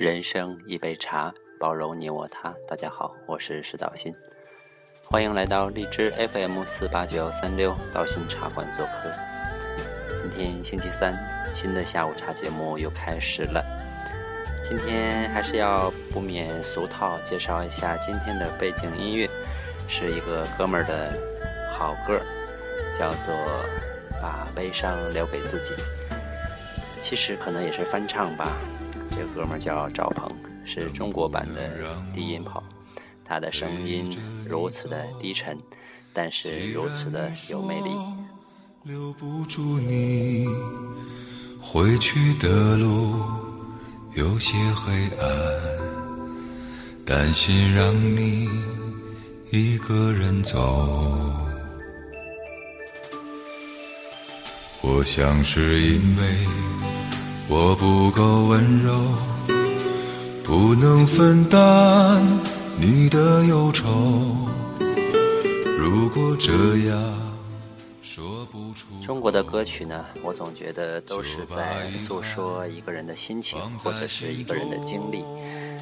[0.00, 2.54] 人生一杯茶，包容你我他。
[2.66, 4.14] 大家好，我是石道新，
[5.04, 9.10] 欢迎来到荔枝 FM 四八九三六道心茶馆做客。
[10.16, 11.12] 今天星期三，
[11.54, 13.62] 新的下午茶节目又开始了。
[14.62, 19.28] 今天还是要不免俗套，介绍一下今天的背景音乐，
[19.86, 21.12] 是一个哥们儿的
[21.72, 22.18] 好歌，
[22.98, 23.34] 叫做
[24.22, 25.74] 《把悲伤留给自己》。
[27.02, 28.56] 其实可能也是翻唱吧。
[29.10, 30.30] 这哥们儿叫赵鹏，
[30.64, 32.62] 是中国版的低音炮。
[33.24, 34.18] 他的声音
[34.48, 35.58] 如此的低沉，
[36.12, 37.90] 但是如此的有魅力。
[38.82, 40.46] 留不住你，
[41.60, 43.20] 回去的路
[44.14, 45.28] 有些黑暗，
[47.04, 48.48] 担心让你
[49.50, 50.58] 一个人走。
[54.80, 56.24] 我想是因为。
[57.52, 58.92] 我不够温柔，
[60.44, 62.24] 不能分担
[62.78, 63.88] 你的忧愁。
[65.76, 66.52] 如果这
[66.88, 67.34] 样
[68.00, 75.24] 说不出，中国的歌曲呢，我总觉得都是在诉说一个人的心情，或者是一个人的经历。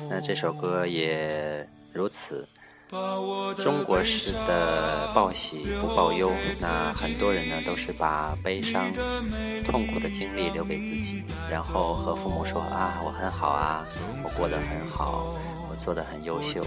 [0.08, 2.48] 那这首歌也如此。
[2.91, 8.91] 中国式的报喜不报忧，那很多人呢都是把悲伤、
[9.67, 13.84] 痛苦的经历留给自己，然后和父母说啊，我很好啊，
[14.25, 15.34] 我过得很好，
[15.70, 16.64] 我做得很优秀。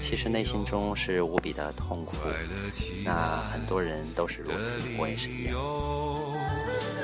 [0.00, 2.16] 其实内心中是无比的痛苦。
[3.02, 5.54] 那很多人都是如此，我也是一样。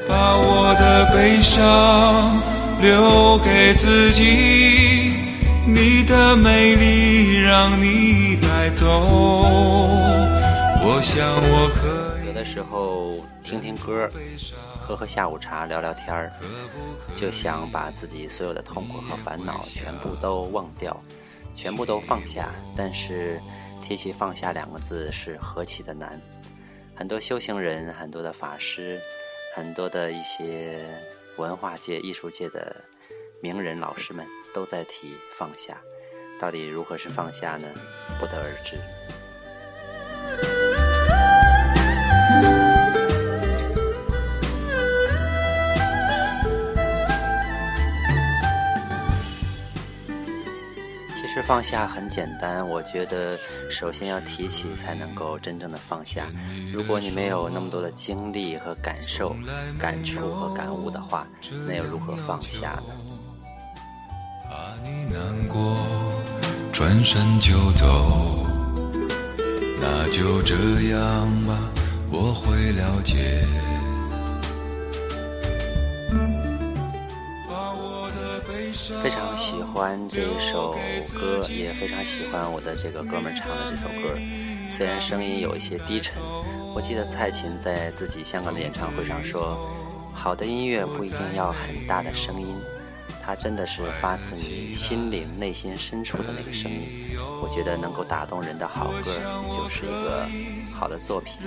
[0.06, 2.38] 把我的悲伤
[2.82, 4.88] 留给自己，
[5.74, 8.38] 你的美丽让你。
[8.70, 8.86] 走，
[10.84, 14.08] 我想我可有的时候听听歌，
[14.83, 16.30] 喝喝下午茶，聊聊天儿，
[17.16, 20.94] 就想把自己所有的痛苦和烦恼全部都忘掉，
[21.54, 22.50] 全部都放下。
[22.76, 23.41] 但是
[23.82, 26.21] 提起放下两个字是何其的难。
[26.94, 29.00] 很多修行人，很多的法师，
[29.56, 30.84] 很多的一些
[31.38, 32.76] 文化界、艺术界的
[33.41, 35.76] 名人老师们都在提放下。
[36.41, 37.66] 到底如何是放下呢？
[38.19, 38.76] 不得而知。
[51.21, 53.37] 其实放下很简单，我觉得
[53.71, 56.27] 首先要提起才能够真正的放下。
[56.72, 59.37] 如果你没有那么多的经历和感受、
[59.78, 61.27] 感触和感悟的话，
[61.66, 63.17] 那又如何放下呢？
[64.48, 65.76] 怕你难过。
[66.72, 68.47] 转身就走，
[69.81, 70.54] 那就这
[70.91, 71.59] 样吧，
[72.10, 73.44] 我会了解。
[79.03, 80.72] 非常喜欢这首
[81.15, 84.19] 歌，也非常喜欢我的这个哥们唱的这首歌。
[84.70, 86.22] 虽然声音有一些低沉，
[86.75, 89.59] 我记得蔡琴在自己香港的演唱会上说
[90.15, 92.56] ：“好的音乐不一定要很大的声音。”
[93.28, 99.12] 它真的是发自你心灵内心深处的那个声音，我觉得能够打动人的好歌
[99.55, 100.27] 就是一个
[100.72, 101.39] 好的作品，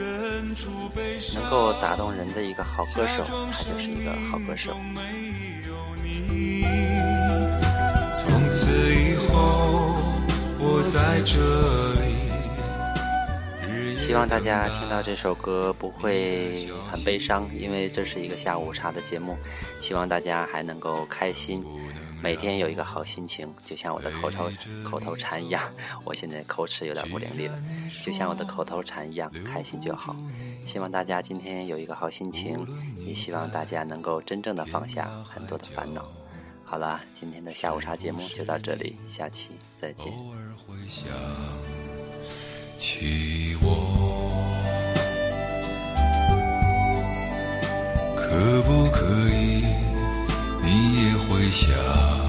[1.34, 4.75] 能够打动人的一个好歌手，他就是一个好歌手。
[8.13, 9.96] 从此以后，
[10.59, 12.20] 我在这里。
[14.11, 19.38] 希望大家听到这首歌不会很悲伤，因为这是一个下午茶的节目。
[19.79, 21.63] 希望大家还能够开心，
[22.21, 24.51] 每天有一个好心情，就像我的口头
[24.83, 25.63] 口头禅一样。
[26.03, 27.63] 我现在口齿有点不伶俐了，
[28.03, 30.13] 就像我的口头禅一样，开心就好。
[30.66, 32.67] 希望大家今天有一个好心情，
[33.00, 36.05] 也希望大家能够真正的放下很多的烦恼。
[36.66, 40.11] 好了，今天的下午茶节目就到这里，下期再见。
[42.81, 44.34] 起我，
[48.18, 49.63] 可不可以？
[50.63, 52.20] 你也会想。